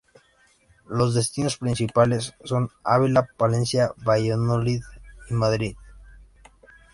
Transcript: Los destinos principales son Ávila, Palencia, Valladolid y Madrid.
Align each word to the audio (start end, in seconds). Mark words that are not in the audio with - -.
Los 0.89 1.13
destinos 1.13 1.57
principales 1.59 2.33
son 2.43 2.69
Ávila, 2.83 3.29
Palencia, 3.37 3.91
Valladolid 4.03 4.81
y 5.29 5.33
Madrid. 5.35 5.75